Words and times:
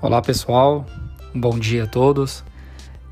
Olá 0.00 0.22
pessoal, 0.22 0.86
bom 1.34 1.58
dia 1.58 1.82
a 1.82 1.86
todos. 1.88 2.44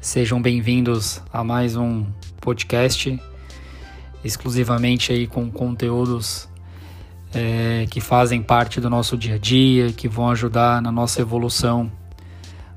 Sejam 0.00 0.40
bem-vindos 0.40 1.20
a 1.32 1.42
mais 1.42 1.74
um 1.74 2.06
podcast 2.40 3.20
exclusivamente 4.22 5.10
aí 5.10 5.26
com 5.26 5.50
conteúdos 5.50 6.48
é, 7.34 7.86
que 7.90 8.00
fazem 8.00 8.40
parte 8.40 8.80
do 8.80 8.88
nosso 8.88 9.16
dia 9.16 9.34
a 9.34 9.38
dia, 9.38 9.92
que 9.92 10.06
vão 10.06 10.30
ajudar 10.30 10.80
na 10.80 10.92
nossa 10.92 11.20
evolução 11.20 11.90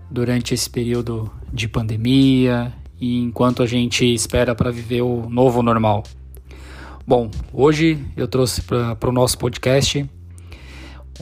durante 0.10 0.56
esse 0.56 0.68
período 0.68 1.32
de 1.54 1.68
pandemia 1.68 2.74
e 3.00 3.20
enquanto 3.20 3.62
a 3.62 3.68
gente 3.68 4.12
espera 4.12 4.56
para 4.56 4.72
viver 4.72 5.04
o 5.04 5.30
novo 5.30 5.62
normal. 5.62 6.02
Bom, 7.06 7.30
hoje 7.54 8.04
eu 8.18 8.28
trouxe 8.28 8.64
para 8.64 9.10
o 9.10 9.12
nosso 9.12 9.38
podcast 9.38 10.04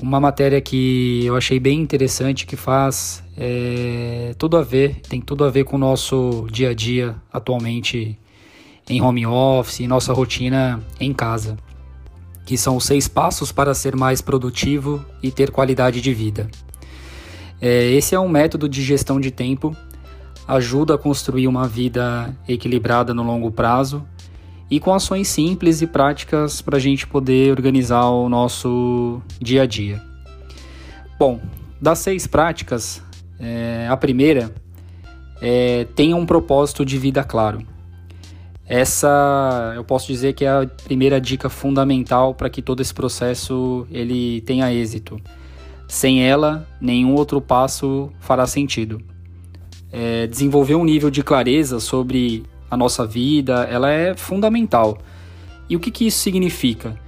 uma 0.01 0.19
matéria 0.19 0.61
que 0.61 1.25
eu 1.25 1.35
achei 1.35 1.59
bem 1.59 1.79
interessante, 1.79 2.45
que 2.45 2.55
faz 2.55 3.23
é, 3.35 4.33
tudo 4.37 4.57
a 4.57 4.61
ver, 4.61 5.01
tem 5.07 5.19
tudo 5.19 5.43
a 5.43 5.49
ver 5.49 5.63
com 5.63 5.75
o 5.75 5.79
nosso 5.79 6.47
dia 6.51 6.69
a 6.69 6.73
dia 6.73 7.15
atualmente 7.31 8.17
em 8.89 9.01
home 9.01 9.25
office, 9.25 9.81
em 9.81 9.87
nossa 9.87 10.13
rotina 10.13 10.81
em 10.99 11.13
casa, 11.13 11.57
que 12.45 12.57
são 12.57 12.77
os 12.77 12.85
seis 12.85 13.07
passos 13.07 13.51
para 13.51 13.73
ser 13.73 13.95
mais 13.95 14.21
produtivo 14.21 15.03
e 15.21 15.31
ter 15.31 15.51
qualidade 15.51 15.99
de 15.99 16.13
vida. 16.13 16.49
É, 17.59 17.91
esse 17.91 18.13
é 18.13 18.19
um 18.19 18.29
método 18.29 18.69
de 18.69 18.83
gestão 18.83 19.19
de 19.19 19.31
tempo, 19.31 19.75
ajuda 20.47 20.95
a 20.95 20.97
construir 20.97 21.47
uma 21.47 21.67
vida 21.67 22.33
equilibrada 22.47 23.13
no 23.13 23.23
longo 23.23 23.51
prazo 23.51 24.05
e 24.69 24.79
com 24.79 24.93
ações 24.93 25.27
simples 25.27 25.81
e 25.81 25.87
práticas 25.87 26.61
para 26.61 26.77
a 26.77 26.79
gente 26.79 27.07
poder 27.07 27.51
organizar 27.51 28.05
o 28.09 28.27
nosso 28.27 29.21
dia 29.39 29.63
a 29.63 29.65
dia. 29.65 30.01
Bom, 31.17 31.39
das 31.81 31.99
seis 31.99 32.27
práticas, 32.27 33.01
é, 33.39 33.87
a 33.89 33.95
primeira 33.95 34.53
é 35.41 35.85
tenha 35.95 36.15
um 36.15 36.25
propósito 36.25 36.83
de 36.83 36.97
vida 36.97 37.23
claro. 37.23 37.65
Essa 38.65 39.73
eu 39.75 39.83
posso 39.83 40.07
dizer 40.07 40.33
que 40.33 40.43
é 40.43 40.49
a 40.49 40.67
primeira 40.83 41.21
dica 41.21 41.49
fundamental 41.49 42.33
para 42.33 42.49
que 42.49 42.61
todo 42.61 42.81
esse 42.81 42.93
processo 42.93 43.87
ele 43.89 44.41
tenha 44.41 44.73
êxito. 44.73 45.21
Sem 45.87 46.21
ela, 46.21 46.67
nenhum 46.81 47.15
outro 47.15 47.39
passo 47.39 48.11
fará 48.19 48.45
sentido. 48.45 49.01
É, 49.89 50.27
desenvolver 50.27 50.75
um 50.75 50.83
nível 50.83 51.09
de 51.09 51.23
clareza 51.23 51.79
sobre 51.79 52.43
a 52.69 52.77
nossa 52.77 53.05
vida, 53.05 53.67
ela 53.69 53.91
é 53.91 54.15
fundamental. 54.15 54.97
E 55.69 55.75
o 55.75 55.79
que, 55.79 55.91
que 55.91 56.07
isso 56.07 56.19
significa? 56.19 56.99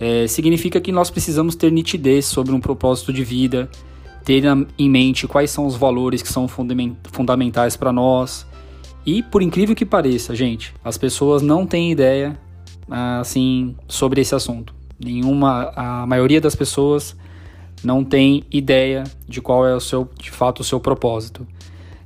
É, 0.00 0.26
significa 0.26 0.80
que 0.80 0.92
nós 0.92 1.10
precisamos 1.10 1.54
ter 1.56 1.72
nitidez 1.72 2.26
sobre 2.26 2.52
um 2.52 2.60
propósito 2.60 3.12
de 3.12 3.24
vida, 3.24 3.68
ter 4.24 4.44
em 4.78 4.90
mente 4.90 5.26
quais 5.26 5.50
são 5.50 5.66
os 5.66 5.74
valores 5.74 6.22
que 6.22 6.28
são 6.28 6.46
fundamentais 6.46 7.76
para 7.76 7.92
nós. 7.92 8.46
E 9.04 9.22
por 9.22 9.42
incrível 9.42 9.74
que 9.74 9.86
pareça, 9.86 10.34
gente, 10.34 10.74
as 10.84 10.98
pessoas 10.98 11.42
não 11.42 11.66
têm 11.66 11.90
ideia 11.90 12.38
assim 13.20 13.74
sobre 13.86 14.20
esse 14.20 14.34
assunto. 14.34 14.74
Nenhuma, 15.02 15.72
a 15.74 16.06
maioria 16.06 16.40
das 16.40 16.54
pessoas 16.54 17.16
não 17.82 18.04
tem 18.04 18.44
ideia 18.50 19.04
de 19.26 19.40
qual 19.40 19.66
é 19.66 19.74
o 19.74 19.80
seu, 19.80 20.08
de 20.18 20.30
fato, 20.30 20.60
o 20.60 20.64
seu 20.64 20.80
propósito. 20.80 21.46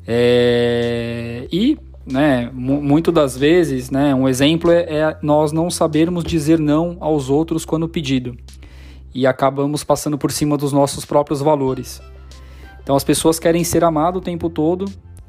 É, 0.06 1.48
e 1.50 1.78
né, 2.04 2.50
muito 2.52 3.12
das 3.12 3.36
vezes, 3.36 3.90
né, 3.90 4.14
um 4.14 4.28
exemplo 4.28 4.70
é, 4.70 4.82
é, 4.82 5.18
nós 5.22 5.52
não 5.52 5.70
sabermos 5.70 6.24
dizer 6.24 6.58
não 6.58 6.96
aos 7.00 7.30
outros 7.30 7.64
quando 7.64 7.88
pedido 7.88 8.36
e 9.14 9.26
acabamos 9.26 9.84
passando 9.84 10.16
por 10.16 10.32
cima 10.32 10.56
dos 10.56 10.72
nossos 10.72 11.04
próprios 11.04 11.40
valores. 11.40 12.02
Então 12.82 12.96
as 12.96 13.04
pessoas 13.04 13.38
querem 13.38 13.62
ser 13.62 13.84
amadas 13.84 14.18
o 14.18 14.24
tempo 14.24 14.48
todo, 14.50 14.86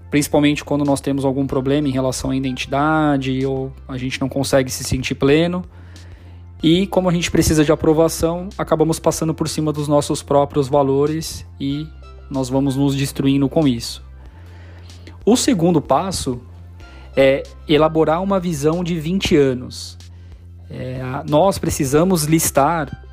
principalmente 0.09 0.63
quando 0.63 0.85
nós 0.85 1.01
temos 1.01 1.25
algum 1.25 1.45
problema 1.45 1.87
em 1.87 1.91
relação 1.91 2.31
à 2.31 2.35
identidade 2.35 3.45
ou 3.45 3.71
a 3.87 3.97
gente 3.97 4.19
não 4.19 4.29
consegue 4.29 4.71
se 4.71 4.83
sentir 4.83 5.15
pleno. 5.15 5.63
E 6.61 6.87
como 6.87 7.09
a 7.09 7.11
gente 7.11 7.29
precisa 7.29 7.65
de 7.65 7.73
aprovação, 7.73 8.47
acabamos 8.57 8.97
passando 8.97 9.33
por 9.33 9.49
cima 9.49 9.73
dos 9.73 9.87
nossos 9.87 10.23
próprios 10.23 10.69
valores 10.69 11.45
e 11.59 11.85
nós 12.29 12.47
vamos 12.47 12.77
nos 12.77 12.95
destruindo 12.95 13.49
com 13.49 13.67
isso. 13.67 14.01
O 15.25 15.35
segundo 15.35 15.81
passo 15.81 16.41
é 17.15 17.43
elaborar 17.67 18.21
uma 18.21 18.39
visão 18.39 18.83
de 18.83 18.99
20 18.99 19.35
anos. 19.35 19.97
É, 20.69 21.01
nós 21.29 21.57
precisamos 21.57 22.23
listar 22.23 23.03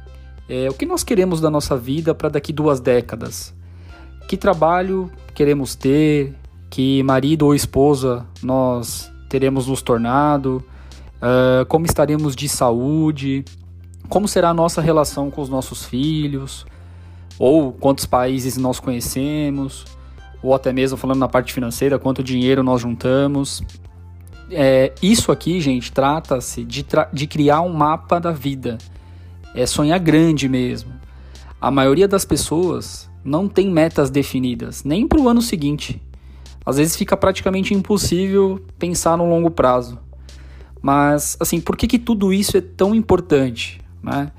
é, 0.48 0.68
o 0.68 0.74
que 0.74 0.86
nós 0.86 1.04
queremos 1.04 1.40
da 1.40 1.50
nossa 1.50 1.76
vida 1.76 2.14
para 2.14 2.28
daqui 2.28 2.52
duas 2.52 2.80
décadas. 2.80 3.54
Que 4.26 4.36
trabalho 4.36 5.10
queremos 5.34 5.74
ter, 5.74 6.34
que 6.70 7.02
marido 7.02 7.46
ou 7.46 7.54
esposa 7.54 8.26
nós 8.42 9.10
teremos 9.28 9.66
nos 9.66 9.82
tornado, 9.82 10.64
uh, 11.16 11.64
como 11.66 11.86
estaremos 11.86 12.34
de 12.34 12.48
saúde, 12.48 13.44
como 14.08 14.26
será 14.26 14.50
a 14.50 14.54
nossa 14.54 14.80
relação 14.80 15.30
com 15.30 15.40
os 15.40 15.48
nossos 15.48 15.84
filhos, 15.84 16.66
ou 17.38 17.72
quantos 17.72 18.06
países 18.06 18.56
nós 18.56 18.80
conhecemos, 18.80 19.84
ou 20.42 20.54
até 20.54 20.72
mesmo 20.72 20.96
falando 20.96 21.18
na 21.18 21.28
parte 21.28 21.52
financeira, 21.52 21.98
quanto 21.98 22.22
dinheiro 22.22 22.62
nós 22.62 22.80
juntamos 22.80 23.62
é, 24.50 24.92
isso 25.02 25.30
aqui, 25.30 25.60
gente, 25.60 25.92
trata-se 25.92 26.64
de, 26.64 26.82
tra 26.82 27.08
de 27.12 27.26
criar 27.26 27.60
um 27.60 27.72
mapa 27.72 28.18
da 28.18 28.32
vida. 28.32 28.78
É 29.54 29.66
sonhar 29.66 29.98
grande 29.98 30.48
mesmo. 30.48 30.92
A 31.60 31.70
maioria 31.70 32.08
das 32.08 32.24
pessoas 32.24 33.10
não 33.24 33.48
tem 33.48 33.70
metas 33.70 34.10
definidas, 34.10 34.84
nem 34.84 35.06
para 35.06 35.20
o 35.20 35.28
ano 35.28 35.42
seguinte. 35.42 36.00
Às 36.64 36.76
vezes 36.76 36.96
fica 36.96 37.16
praticamente 37.16 37.74
impossível 37.74 38.64
pensar 38.78 39.16
no 39.16 39.28
longo 39.28 39.50
prazo. 39.50 39.98
Mas, 40.80 41.36
assim, 41.40 41.60
por 41.60 41.76
que, 41.76 41.86
que 41.86 41.98
tudo 41.98 42.32
isso 42.32 42.56
é 42.56 42.60
tão 42.60 42.94
importante? 42.94 43.80
Né? 44.02 44.30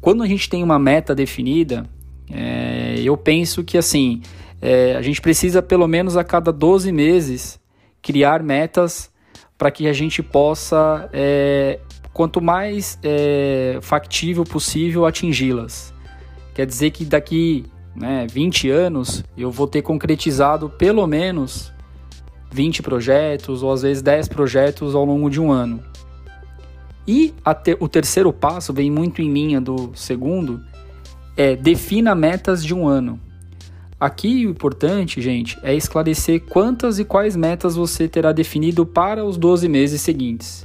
Quando 0.00 0.22
a 0.22 0.26
gente 0.26 0.48
tem 0.48 0.62
uma 0.62 0.78
meta 0.78 1.14
definida, 1.14 1.88
é, 2.30 2.96
eu 3.02 3.16
penso 3.16 3.64
que, 3.64 3.76
assim, 3.76 4.22
é, 4.60 4.96
a 4.96 5.02
gente 5.02 5.20
precisa 5.20 5.60
pelo 5.60 5.88
menos 5.88 6.16
a 6.16 6.22
cada 6.22 6.52
12 6.52 6.92
meses 6.92 7.60
criar 8.00 8.42
metas 8.42 9.11
para 9.62 9.70
que 9.70 9.86
a 9.86 9.92
gente 9.92 10.24
possa, 10.24 11.08
é, 11.12 11.78
quanto 12.12 12.40
mais 12.40 12.98
é, 13.00 13.78
factível 13.80 14.42
possível, 14.42 15.06
atingi-las. 15.06 15.94
Quer 16.52 16.66
dizer 16.66 16.90
que 16.90 17.04
daqui 17.04 17.66
né, 17.94 18.26
20 18.28 18.68
anos 18.68 19.22
eu 19.38 19.52
vou 19.52 19.68
ter 19.68 19.80
concretizado 19.80 20.68
pelo 20.68 21.06
menos 21.06 21.72
20 22.50 22.82
projetos 22.82 23.62
ou 23.62 23.72
às 23.72 23.82
vezes 23.82 24.02
10 24.02 24.26
projetos 24.30 24.96
ao 24.96 25.04
longo 25.04 25.30
de 25.30 25.40
um 25.40 25.52
ano. 25.52 25.80
E 27.06 27.32
te, 27.62 27.76
o 27.78 27.88
terceiro 27.88 28.32
passo 28.32 28.72
vem 28.72 28.90
muito 28.90 29.22
em 29.22 29.32
linha 29.32 29.60
do 29.60 29.92
segundo, 29.94 30.60
é 31.36 31.54
defina 31.54 32.16
metas 32.16 32.64
de 32.64 32.74
um 32.74 32.88
ano. 32.88 33.20
Aqui 34.02 34.44
o 34.46 34.50
importante, 34.50 35.22
gente, 35.22 35.56
é 35.62 35.76
esclarecer 35.76 36.40
quantas 36.40 36.98
e 36.98 37.04
quais 37.04 37.36
metas 37.36 37.76
você 37.76 38.08
terá 38.08 38.32
definido 38.32 38.84
para 38.84 39.24
os 39.24 39.36
12 39.36 39.68
meses 39.68 40.00
seguintes. 40.00 40.64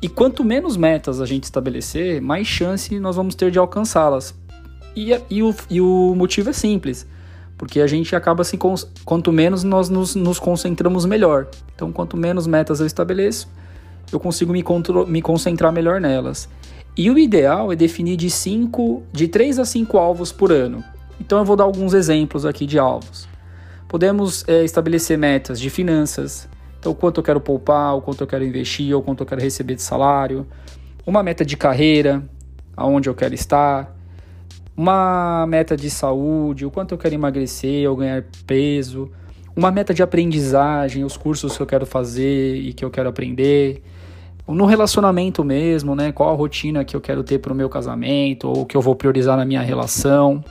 E 0.00 0.08
quanto 0.08 0.44
menos 0.44 0.76
metas 0.76 1.20
a 1.20 1.26
gente 1.26 1.42
estabelecer, 1.42 2.22
mais 2.22 2.46
chance 2.46 2.96
nós 3.00 3.16
vamos 3.16 3.34
ter 3.34 3.50
de 3.50 3.58
alcançá-las. 3.58 4.32
E, 4.94 5.10
e, 5.28 5.42
o, 5.42 5.52
e 5.68 5.80
o 5.80 6.14
motivo 6.14 6.50
é 6.50 6.52
simples, 6.52 7.04
porque 7.56 7.80
a 7.80 7.86
gente 7.88 8.14
acaba 8.14 8.42
assim, 8.42 8.56
quanto 9.04 9.32
menos 9.32 9.64
nós 9.64 9.88
nos, 9.88 10.14
nos 10.14 10.38
concentramos 10.38 11.04
melhor. 11.04 11.48
Então, 11.74 11.90
quanto 11.90 12.16
menos 12.16 12.46
metas 12.46 12.78
eu 12.78 12.86
estabeleço, 12.86 13.48
eu 14.12 14.20
consigo 14.20 14.52
me, 14.52 14.64
me 15.08 15.20
concentrar 15.20 15.72
melhor 15.72 16.00
nelas. 16.00 16.48
E 16.96 17.10
o 17.10 17.18
ideal 17.18 17.72
é 17.72 17.74
definir 17.74 18.16
de, 18.16 18.30
cinco, 18.30 19.02
de 19.12 19.26
3 19.26 19.58
a 19.58 19.64
5 19.64 19.98
alvos 19.98 20.30
por 20.30 20.52
ano. 20.52 20.84
Então 21.20 21.38
eu 21.38 21.44
vou 21.44 21.56
dar 21.56 21.64
alguns 21.64 21.94
exemplos 21.94 22.46
aqui 22.46 22.66
de 22.66 22.78
alvos. 22.78 23.28
Podemos 23.88 24.44
é, 24.46 24.64
estabelecer 24.64 25.16
metas 25.16 25.58
de 25.58 25.70
finanças, 25.70 26.48
então 26.78 26.94
quanto 26.94 27.20
eu 27.20 27.24
quero 27.24 27.40
poupar, 27.40 27.96
o 27.96 28.02
quanto 28.02 28.20
eu 28.22 28.26
quero 28.26 28.44
investir, 28.44 28.94
ou 28.94 29.02
quanto 29.02 29.22
eu 29.22 29.26
quero 29.26 29.40
receber 29.40 29.74
de 29.74 29.82
salário. 29.82 30.46
Uma 31.06 31.22
meta 31.22 31.44
de 31.44 31.56
carreira, 31.56 32.22
aonde 32.76 33.08
eu 33.08 33.14
quero 33.14 33.34
estar. 33.34 33.96
Uma 34.76 35.44
meta 35.48 35.76
de 35.76 35.90
saúde, 35.90 36.64
o 36.64 36.70
quanto 36.70 36.92
eu 36.92 36.98
quero 36.98 37.14
emagrecer 37.14 37.88
ou 37.90 37.96
ganhar 37.96 38.24
peso. 38.46 39.10
Uma 39.56 39.72
meta 39.72 39.92
de 39.92 40.02
aprendizagem, 40.02 41.02
os 41.02 41.16
cursos 41.16 41.56
que 41.56 41.62
eu 41.62 41.66
quero 41.66 41.84
fazer 41.84 42.56
e 42.56 42.72
que 42.72 42.84
eu 42.84 42.90
quero 42.90 43.08
aprender 43.08 43.82
no 44.46 44.64
relacionamento 44.64 45.44
mesmo, 45.44 45.94
né? 45.94 46.12
Qual 46.12 46.30
a 46.30 46.34
rotina 46.34 46.84
que 46.84 46.96
eu 46.96 47.00
quero 47.00 47.22
ter 47.22 47.38
para 47.38 47.52
o 47.52 47.56
meu 47.56 47.68
casamento 47.68 48.48
ou 48.48 48.64
que 48.64 48.76
eu 48.76 48.80
vou 48.80 48.94
priorizar 48.94 49.36
na 49.36 49.44
minha 49.44 49.60
relação. 49.60 50.42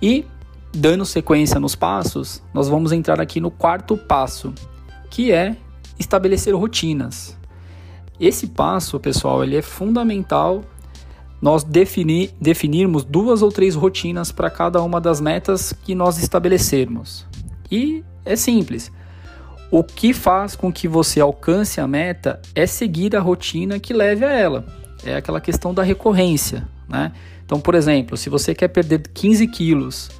E 0.00 0.24
dando 0.72 1.04
sequência 1.04 1.60
nos 1.60 1.74
passos, 1.74 2.42
nós 2.52 2.68
vamos 2.68 2.92
entrar 2.92 3.20
aqui 3.20 3.40
no 3.40 3.50
quarto 3.50 3.96
passo, 3.96 4.52
que 5.10 5.32
é 5.32 5.56
estabelecer 5.98 6.54
rotinas. 6.54 7.36
Esse 8.18 8.48
passo, 8.48 8.98
pessoal, 8.98 9.42
ele 9.42 9.56
é 9.56 9.62
fundamental 9.62 10.62
nós 11.40 11.62
definir, 11.62 12.34
definirmos 12.40 13.04
duas 13.04 13.42
ou 13.42 13.52
três 13.52 13.74
rotinas 13.74 14.32
para 14.32 14.48
cada 14.48 14.82
uma 14.82 15.00
das 15.00 15.20
metas 15.20 15.72
que 15.72 15.94
nós 15.94 16.18
estabelecermos. 16.18 17.26
E 17.70 18.02
é 18.24 18.34
simples. 18.34 18.90
O 19.70 19.84
que 19.84 20.14
faz 20.14 20.56
com 20.56 20.72
que 20.72 20.88
você 20.88 21.20
alcance 21.20 21.80
a 21.80 21.86
meta 21.86 22.40
é 22.54 22.66
seguir 22.66 23.14
a 23.14 23.20
rotina 23.20 23.78
que 23.78 23.92
leve 23.92 24.24
a 24.24 24.32
ela. 24.32 24.64
É 25.04 25.16
aquela 25.16 25.40
questão 25.40 25.74
da 25.74 25.82
recorrência, 25.82 26.66
né? 26.94 27.12
Então, 27.44 27.60
por 27.60 27.74
exemplo, 27.74 28.16
se 28.16 28.30
você 28.30 28.54
quer 28.54 28.68
perder 28.68 29.02
15 29.12 29.46
quilos 29.48 30.10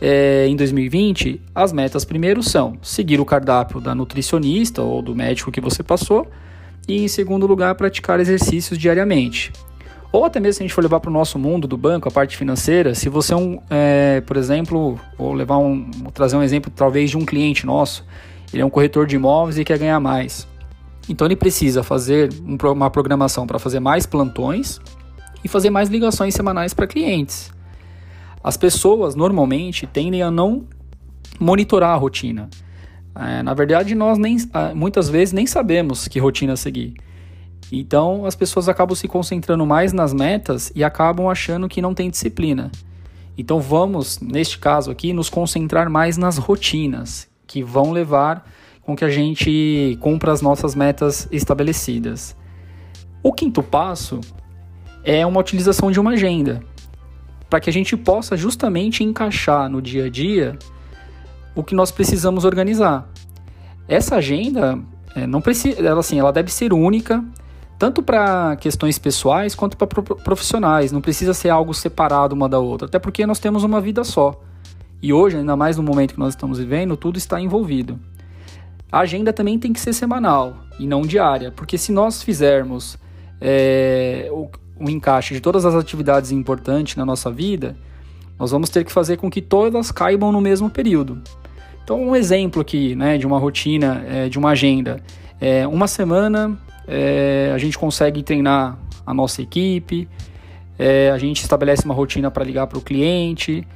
é, 0.00 0.46
em 0.48 0.56
2020, 0.56 1.40
as 1.54 1.72
metas 1.72 2.04
primeiro 2.04 2.42
são 2.42 2.78
seguir 2.82 3.20
o 3.20 3.24
cardápio 3.24 3.80
da 3.80 3.94
nutricionista 3.94 4.82
ou 4.82 5.02
do 5.02 5.14
médico 5.14 5.52
que 5.52 5.60
você 5.60 5.82
passou 5.82 6.26
e, 6.88 7.04
em 7.04 7.08
segundo 7.08 7.46
lugar, 7.46 7.74
praticar 7.74 8.18
exercícios 8.18 8.78
diariamente. 8.78 9.52
Ou 10.10 10.24
até 10.24 10.40
mesmo 10.40 10.54
se 10.54 10.62
a 10.62 10.64
gente 10.66 10.74
for 10.74 10.82
levar 10.82 11.00
para 11.00 11.10
o 11.10 11.12
nosso 11.12 11.38
mundo 11.38 11.68
do 11.68 11.76
banco, 11.76 12.08
a 12.08 12.10
parte 12.10 12.36
financeira, 12.36 12.94
se 12.94 13.08
você 13.08 13.34
é 13.34 13.36
um, 13.36 13.60
é, 13.68 14.22
por 14.22 14.36
exemplo, 14.36 14.98
vou 15.18 15.34
levar 15.34 15.58
um, 15.58 15.90
vou 16.02 16.10
trazer 16.10 16.36
um 16.36 16.42
exemplo 16.42 16.72
talvez 16.74 17.10
de 17.10 17.18
um 17.18 17.24
cliente 17.24 17.66
nosso, 17.66 18.04
ele 18.52 18.62
é 18.62 18.64
um 18.64 18.70
corretor 18.70 19.06
de 19.06 19.16
imóveis 19.16 19.58
e 19.58 19.64
quer 19.64 19.78
ganhar 19.78 20.00
mais. 20.00 20.48
Então 21.08 21.26
ele 21.26 21.36
precisa 21.36 21.82
fazer 21.82 22.30
uma 22.44 22.90
programação 22.90 23.46
para 23.46 23.58
fazer 23.58 23.78
mais 23.78 24.06
plantões 24.06 24.80
e 25.46 25.48
fazer 25.48 25.70
mais 25.70 25.88
ligações 25.88 26.34
semanais 26.34 26.74
para 26.74 26.88
clientes. 26.88 27.52
As 28.42 28.56
pessoas 28.56 29.14
normalmente 29.14 29.86
tendem 29.86 30.20
a 30.20 30.30
não 30.30 30.66
monitorar 31.38 31.90
a 31.90 31.96
rotina. 31.96 32.50
É, 33.14 33.44
na 33.44 33.54
verdade, 33.54 33.94
nós 33.94 34.18
nem, 34.18 34.36
muitas 34.74 35.08
vezes 35.08 35.32
nem 35.32 35.46
sabemos 35.46 36.08
que 36.08 36.18
rotina 36.18 36.56
seguir. 36.56 36.94
Então 37.70 38.26
as 38.26 38.34
pessoas 38.34 38.68
acabam 38.68 38.96
se 38.96 39.06
concentrando 39.06 39.64
mais 39.64 39.92
nas 39.92 40.12
metas 40.12 40.72
e 40.74 40.82
acabam 40.82 41.28
achando 41.28 41.68
que 41.68 41.80
não 41.80 41.94
tem 41.94 42.10
disciplina. 42.10 42.72
Então 43.38 43.60
vamos, 43.60 44.18
neste 44.18 44.58
caso 44.58 44.90
aqui, 44.90 45.12
nos 45.12 45.30
concentrar 45.30 45.88
mais 45.88 46.18
nas 46.18 46.38
rotinas 46.38 47.28
que 47.46 47.62
vão 47.62 47.92
levar 47.92 48.50
com 48.82 48.96
que 48.96 49.04
a 49.04 49.10
gente 49.10 49.96
cumpra 50.00 50.32
as 50.32 50.42
nossas 50.42 50.74
metas 50.74 51.28
estabelecidas. 51.30 52.36
O 53.22 53.32
quinto 53.32 53.62
passo 53.62 54.20
é 55.06 55.24
uma 55.24 55.38
utilização 55.38 55.92
de 55.92 56.00
uma 56.00 56.10
agenda, 56.10 56.60
para 57.48 57.60
que 57.60 57.70
a 57.70 57.72
gente 57.72 57.96
possa 57.96 58.36
justamente 58.36 59.04
encaixar 59.04 59.70
no 59.70 59.80
dia 59.80 60.06
a 60.06 60.10
dia 60.10 60.58
o 61.54 61.62
que 61.62 61.76
nós 61.76 61.92
precisamos 61.92 62.44
organizar. 62.44 63.08
Essa 63.86 64.16
agenda 64.16 64.76
é, 65.14 65.24
não 65.24 65.40
precisa, 65.40 65.80
ela 65.80 66.00
assim, 66.00 66.18
ela 66.18 66.32
deve 66.32 66.52
ser 66.52 66.72
única, 66.72 67.24
tanto 67.78 68.02
para 68.02 68.56
questões 68.56 68.98
pessoais 68.98 69.54
quanto 69.54 69.76
para 69.76 69.86
profissionais. 69.86 70.90
Não 70.90 71.00
precisa 71.00 71.32
ser 71.32 71.50
algo 71.50 71.72
separado 71.72 72.34
uma 72.34 72.48
da 72.48 72.58
outra, 72.58 72.88
até 72.88 72.98
porque 72.98 73.24
nós 73.24 73.38
temos 73.38 73.62
uma 73.62 73.80
vida 73.80 74.02
só. 74.02 74.40
E 75.00 75.12
hoje, 75.12 75.36
ainda 75.36 75.54
mais 75.54 75.76
no 75.76 75.84
momento 75.84 76.14
que 76.14 76.18
nós 76.18 76.34
estamos 76.34 76.58
vivendo, 76.58 76.96
tudo 76.96 77.16
está 77.16 77.40
envolvido. 77.40 78.00
A 78.90 79.00
agenda 79.00 79.32
também 79.32 79.56
tem 79.56 79.72
que 79.72 79.78
ser 79.78 79.92
semanal 79.92 80.56
e 80.80 80.86
não 80.86 81.02
diária, 81.02 81.52
porque 81.52 81.78
se 81.78 81.92
nós 81.92 82.22
fizermos 82.22 82.98
é, 83.40 84.28
o 84.78 84.90
encaixe 84.90 85.34
de 85.34 85.40
todas 85.40 85.64
as 85.64 85.74
atividades 85.74 86.30
importantes 86.30 86.96
na 86.96 87.04
nossa 87.04 87.30
vida, 87.30 87.76
nós 88.38 88.50
vamos 88.50 88.68
ter 88.68 88.84
que 88.84 88.92
fazer 88.92 89.16
com 89.16 89.30
que 89.30 89.40
todas 89.40 89.90
caibam 89.90 90.30
no 90.30 90.40
mesmo 90.40 90.68
período. 90.68 91.22
Então, 91.82 92.02
um 92.02 92.16
exemplo 92.16 92.60
aqui 92.60 92.94
né, 92.94 93.16
de 93.16 93.26
uma 93.26 93.38
rotina, 93.38 94.04
é, 94.08 94.28
de 94.28 94.38
uma 94.38 94.50
agenda. 94.50 95.00
É, 95.40 95.66
uma 95.66 95.86
semana 95.86 96.58
é, 96.86 97.52
a 97.54 97.58
gente 97.58 97.78
consegue 97.78 98.22
treinar 98.22 98.78
a 99.06 99.14
nossa 99.14 99.40
equipe, 99.40 100.08
a 101.12 101.16
gente 101.16 101.40
estabelece 101.40 101.86
uma 101.86 101.94
rotina 101.94 102.30
para 102.30 102.44
ligar 102.44 102.66
para 102.66 102.76
o 102.76 102.82
cliente, 102.82 103.66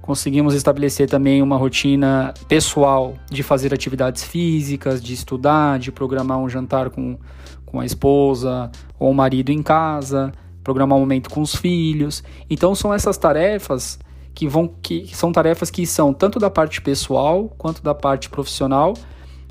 conseguimos 0.00 0.54
estabelecer 0.54 1.08
também 1.08 1.42
uma 1.42 1.56
rotina 1.56 2.32
pessoal 2.46 3.14
de 3.28 3.42
fazer 3.42 3.74
atividades 3.74 4.22
físicas, 4.22 5.02
de 5.02 5.14
estudar, 5.14 5.80
de 5.80 5.90
programar 5.90 6.38
um 6.38 6.48
jantar 6.48 6.90
com, 6.90 7.18
com 7.64 7.80
a 7.80 7.86
esposa 7.86 8.70
ou 9.00 9.10
o 9.10 9.14
marido 9.14 9.50
em 9.50 9.62
casa, 9.62 10.30
programar 10.64 10.96
um 10.96 11.00
momento 11.00 11.30
com 11.30 11.42
os 11.42 11.54
filhos. 11.54 12.24
Então 12.50 12.74
são 12.74 12.92
essas 12.92 13.16
tarefas 13.16 13.98
que 14.34 14.48
vão 14.48 14.66
que 14.82 15.08
são 15.14 15.30
tarefas 15.30 15.70
que 15.70 15.86
são 15.86 16.12
tanto 16.12 16.40
da 16.40 16.50
parte 16.50 16.80
pessoal 16.80 17.54
quanto 17.56 17.82
da 17.82 17.94
parte 17.94 18.28
profissional 18.28 18.94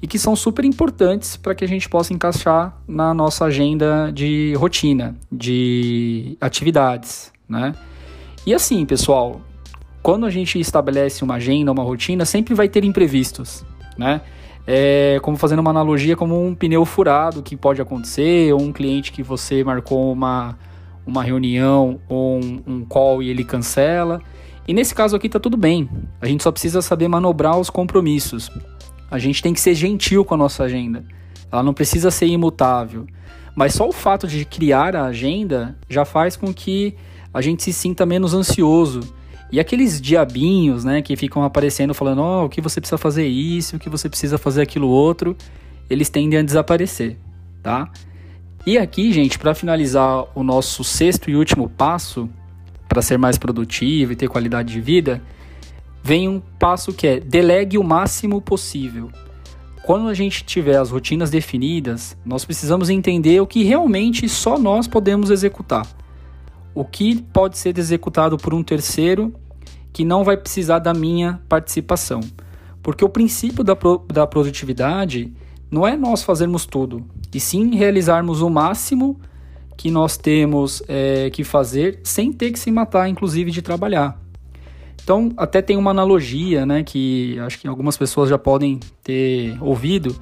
e 0.01 0.07
que 0.07 0.19
são 0.19 0.35
super 0.35 0.65
importantes 0.65 1.37
para 1.37 1.55
que 1.55 1.63
a 1.63 1.67
gente 1.67 1.87
possa 1.87 2.13
encaixar 2.13 2.77
na 2.85 3.13
nossa 3.13 3.45
agenda 3.45 4.11
de 4.11 4.53
rotina, 4.57 5.15
de 5.31 6.37
atividades, 6.41 7.31
né? 7.47 7.73
E 8.45 8.53
assim, 8.53 8.85
pessoal, 8.85 9.39
quando 10.01 10.25
a 10.25 10.29
gente 10.29 10.59
estabelece 10.59 11.23
uma 11.23 11.35
agenda, 11.35 11.71
uma 11.71 11.83
rotina, 11.83 12.25
sempre 12.25 12.53
vai 12.53 12.67
ter 12.67 12.83
imprevistos, 12.83 13.63
né? 13.97 14.19
É 14.67 15.19
como 15.21 15.37
fazendo 15.37 15.59
uma 15.59 15.69
analogia 15.69 16.17
como 16.17 16.45
um 16.45 16.53
pneu 16.53 16.83
furado 16.83 17.41
que 17.41 17.55
pode 17.55 17.81
acontecer, 17.81 18.53
ou 18.53 18.61
um 18.61 18.73
cliente 18.73 19.13
que 19.13 19.23
você 19.23 19.63
marcou 19.63 20.11
uma, 20.11 20.57
uma 21.05 21.23
reunião 21.23 21.99
ou 22.07 22.39
um, 22.43 22.63
um 22.65 22.85
call 22.85 23.21
e 23.21 23.29
ele 23.29 23.43
cancela. 23.43 24.21
E 24.67 24.73
nesse 24.73 24.95
caso 24.95 25.15
aqui 25.15 25.27
tá 25.27 25.39
tudo 25.39 25.57
bem. 25.57 25.89
A 26.21 26.27
gente 26.27 26.43
só 26.43 26.51
precisa 26.51 26.81
saber 26.81 27.07
manobrar 27.07 27.59
os 27.59 27.69
compromissos. 27.69 28.49
A 29.11 29.19
gente 29.19 29.41
tem 29.41 29.53
que 29.53 29.59
ser 29.59 29.75
gentil 29.75 30.23
com 30.23 30.33
a 30.33 30.37
nossa 30.37 30.63
agenda. 30.63 31.03
Ela 31.51 31.61
não 31.61 31.73
precisa 31.73 32.09
ser 32.09 32.27
imutável. 32.27 33.05
Mas 33.55 33.73
só 33.73 33.87
o 33.87 33.91
fato 33.91 34.27
de 34.27 34.45
criar 34.45 34.95
a 34.95 35.05
agenda 35.05 35.77
já 35.87 36.05
faz 36.05 36.35
com 36.35 36.53
que 36.53 36.95
a 37.33 37.41
gente 37.41 37.61
se 37.63 37.73
sinta 37.73 38.05
menos 38.05 38.33
ansioso. 38.33 39.01
E 39.51 39.59
aqueles 39.59 40.01
diabinhos, 40.01 40.83
né, 40.83 41.01
que 41.01 41.15
ficam 41.15 41.43
aparecendo 41.43 41.93
falando, 41.93 42.21
ó, 42.21 42.41
oh, 42.41 42.45
o 42.45 42.49
que 42.49 42.59
você 42.59 42.81
precisa 42.81 42.97
fazer 42.97 43.27
isso, 43.27 43.75
o 43.75 43.79
que 43.79 43.89
você 43.89 44.09
precisa 44.09 44.37
fazer 44.39 44.63
aquilo 44.63 44.87
outro, 44.87 45.37
eles 45.87 46.09
tendem 46.09 46.39
a 46.39 46.41
desaparecer, 46.41 47.17
tá? 47.61 47.91
E 48.65 48.77
aqui, 48.77 49.11
gente, 49.11 49.37
para 49.37 49.53
finalizar 49.53 50.25
o 50.33 50.41
nosso 50.41 50.85
sexto 50.85 51.29
e 51.29 51.35
último 51.35 51.67
passo 51.67 52.29
para 52.87 53.01
ser 53.01 53.17
mais 53.17 53.37
produtivo 53.37 54.13
e 54.13 54.15
ter 54.15 54.29
qualidade 54.29 54.71
de 54.71 54.79
vida, 54.79 55.21
vem 56.01 56.29
um 56.29 56.39
passo 56.39 56.93
que 56.93 57.05
é 57.05 57.19
delegue 57.19 57.77
o 57.77 57.83
máximo 57.83 58.41
possível. 58.41 59.11
Quando 59.85 60.07
a 60.07 60.13
gente 60.13 60.45
tiver 60.45 60.77
as 60.77 60.91
rotinas 60.91 61.29
definidas, 61.29 62.15
nós 62.25 62.45
precisamos 62.45 62.89
entender 62.89 63.41
o 63.41 63.47
que 63.47 63.65
realmente 63.65 64.29
só 64.29 64.57
nós 64.57 64.87
podemos 64.87 65.29
executar. 65.29 65.85
O 66.73 66.85
que 66.85 67.21
pode 67.21 67.57
ser 67.57 67.77
executado 67.77 68.37
por 68.37 68.53
um 68.53 68.63
terceiro 68.63 69.33
que 69.91 70.05
não 70.05 70.23
vai 70.23 70.37
precisar 70.37 70.79
da 70.79 70.93
minha 70.93 71.41
participação. 71.49 72.21
Porque 72.81 73.03
o 73.03 73.09
princípio 73.09 73.61
da, 73.61 73.75
pro, 73.75 74.05
da 74.07 74.25
produtividade 74.25 75.33
não 75.73 75.87
é 75.87 75.97
nós 75.97 76.21
fazermos 76.21 76.67
tudo, 76.67 77.03
e 77.33 77.39
sim 77.39 77.75
realizarmos 77.75 78.43
o 78.43 78.49
máximo 78.49 79.19
que 79.75 79.89
nós 79.89 80.15
temos 80.15 80.83
é, 80.87 81.31
que 81.31 81.43
fazer 81.43 81.99
sem 82.03 82.31
ter 82.31 82.51
que 82.51 82.59
se 82.59 82.69
matar, 82.69 83.09
inclusive, 83.09 83.49
de 83.49 83.59
trabalhar. 83.63 84.21
Então, 85.03 85.33
até 85.35 85.63
tem 85.63 85.75
uma 85.75 85.89
analogia, 85.89 86.63
né, 86.63 86.83
que 86.83 87.39
acho 87.39 87.59
que 87.59 87.67
algumas 87.67 87.97
pessoas 87.97 88.29
já 88.29 88.37
podem 88.37 88.79
ter 89.03 89.57
ouvido. 89.59 90.15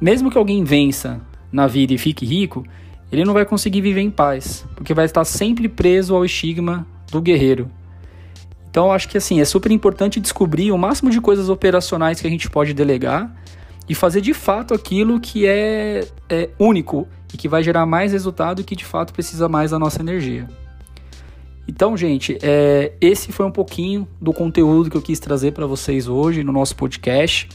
Mesmo 0.00 0.28
que 0.28 0.36
alguém 0.36 0.64
vença 0.64 1.20
na 1.52 1.68
vida 1.68 1.94
e 1.94 1.98
fique 1.98 2.26
rico, 2.26 2.66
ele 3.10 3.24
não 3.24 3.32
vai 3.32 3.46
conseguir 3.46 3.82
viver 3.82 4.00
em 4.00 4.10
paz, 4.10 4.66
porque 4.74 4.92
vai 4.92 5.04
estar 5.04 5.24
sempre 5.24 5.68
preso 5.68 6.16
ao 6.16 6.24
estigma 6.24 6.84
do 7.12 7.22
guerreiro. 7.22 7.70
Então, 8.68 8.90
acho 8.90 9.08
que 9.08 9.16
assim, 9.16 9.40
é 9.40 9.44
super 9.44 9.70
importante 9.70 10.18
descobrir 10.18 10.72
o 10.72 10.76
máximo 10.76 11.10
de 11.10 11.20
coisas 11.20 11.48
operacionais 11.48 12.20
que 12.20 12.26
a 12.26 12.30
gente 12.30 12.50
pode 12.50 12.74
delegar 12.74 13.32
e 13.88 13.94
fazer 13.94 14.20
de 14.20 14.34
fato 14.34 14.74
aquilo 14.74 15.20
que 15.20 15.46
é, 15.46 16.06
é 16.28 16.50
único 16.58 17.06
e 17.32 17.36
que 17.36 17.48
vai 17.48 17.62
gerar 17.62 17.86
mais 17.86 18.12
resultado 18.12 18.60
e 18.60 18.64
que 18.64 18.76
de 18.76 18.84
fato 18.84 19.12
precisa 19.12 19.48
mais 19.48 19.70
da 19.70 19.78
nossa 19.78 20.00
energia. 20.00 20.48
Então, 21.68 21.96
gente, 21.96 22.38
é, 22.42 22.92
esse 23.00 23.32
foi 23.32 23.44
um 23.44 23.50
pouquinho 23.50 24.06
do 24.20 24.32
conteúdo 24.32 24.88
que 24.88 24.96
eu 24.96 25.02
quis 25.02 25.18
trazer 25.18 25.52
para 25.52 25.66
vocês 25.66 26.06
hoje 26.06 26.44
no 26.44 26.52
nosso 26.52 26.76
podcast. 26.76 27.48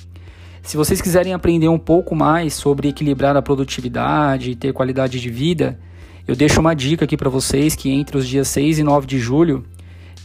Se 0.61 0.75
vocês 0.77 1.01
quiserem 1.01 1.33
aprender 1.33 1.69
um 1.69 1.79
pouco 1.79 2.13
mais 2.13 2.53
sobre 2.53 2.89
equilibrar 2.89 3.35
a 3.35 3.41
produtividade 3.41 4.51
e 4.51 4.55
ter 4.55 4.73
qualidade 4.73 5.19
de 5.19 5.29
vida, 5.29 5.79
eu 6.27 6.35
deixo 6.35 6.59
uma 6.59 6.73
dica 6.73 7.05
aqui 7.05 7.15
para 7.15 7.29
vocês 7.29 7.73
que 7.73 7.89
entre 7.89 8.17
os 8.17 8.27
dias 8.27 8.47
6 8.49 8.79
e 8.79 8.83
9 8.83 9.07
de 9.07 9.17
julho 9.17 9.65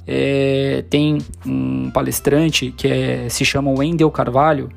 é, 0.07 0.85
tem 0.91 1.19
um 1.45 1.91
palestrante 1.91 2.73
que 2.77 2.87
é, 2.87 3.29
se 3.29 3.45
chama 3.45 3.71
Wendel 3.71 4.11
Carvalho. 4.11 4.69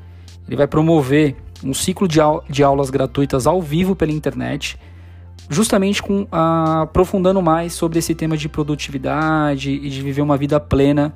Ele 0.50 0.56
vai 0.56 0.66
promover 0.66 1.36
um 1.64 1.72
ciclo 1.72 2.08
de, 2.08 2.20
au 2.20 2.44
de 2.50 2.64
aulas 2.64 2.90
gratuitas 2.90 3.46
ao 3.46 3.62
vivo 3.62 3.94
pela 3.94 4.10
internet 4.10 4.76
justamente 5.48 6.02
com 6.02 6.26
ah, 6.30 6.82
aprofundando 6.82 7.40
mais 7.40 7.72
sobre 7.72 8.00
esse 8.00 8.14
tema 8.14 8.36
de 8.36 8.48
produtividade 8.48 9.70
e 9.70 9.88
de 9.88 10.02
viver 10.02 10.22
uma 10.22 10.36
vida 10.36 10.60
plena, 10.60 11.14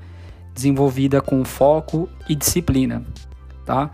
desenvolvida 0.54 1.20
com 1.20 1.44
foco 1.44 2.08
e 2.28 2.34
disciplina, 2.34 3.04
tá? 3.64 3.90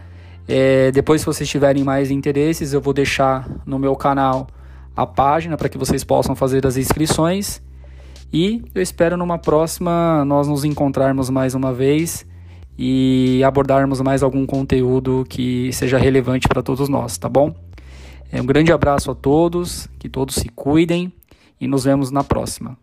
É, 0.48 0.90
depois, 0.90 1.20
se 1.20 1.26
vocês 1.26 1.48
tiverem 1.48 1.84
mais 1.84 2.10
interesses, 2.10 2.72
eu 2.72 2.80
vou 2.80 2.92
deixar 2.92 3.48
no 3.64 3.78
meu 3.78 3.94
canal 3.94 4.48
a 4.96 5.06
página 5.06 5.56
para 5.56 5.68
que 5.68 5.78
vocês 5.78 6.02
possam 6.02 6.34
fazer 6.34 6.66
as 6.66 6.76
inscrições. 6.76 7.62
E 8.32 8.62
eu 8.74 8.82
espero 8.82 9.16
numa 9.16 9.38
próxima 9.38 10.24
nós 10.24 10.48
nos 10.48 10.64
encontrarmos 10.64 11.30
mais 11.30 11.54
uma 11.54 11.72
vez 11.72 12.26
e 12.82 13.44
abordarmos 13.44 14.00
mais 14.00 14.22
algum 14.22 14.46
conteúdo 14.46 15.26
que 15.28 15.70
seja 15.70 15.98
relevante 15.98 16.48
para 16.48 16.62
todos 16.62 16.88
nós, 16.88 17.18
tá 17.18 17.28
bom? 17.28 17.54
É 18.32 18.40
um 18.40 18.46
grande 18.46 18.72
abraço 18.72 19.10
a 19.10 19.14
todos, 19.14 19.86
que 19.98 20.08
todos 20.08 20.36
se 20.36 20.48
cuidem 20.48 21.12
e 21.60 21.68
nos 21.68 21.84
vemos 21.84 22.10
na 22.10 22.24
próxima. 22.24 22.78